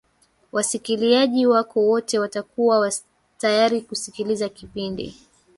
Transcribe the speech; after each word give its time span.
wasikiliaji 0.51 1.47
wako 1.47 1.79
wote 1.79 2.19
watakuwa 2.19 2.91
tayari 3.37 3.81
kusikiliza 3.81 4.49
kipindi 4.49 5.15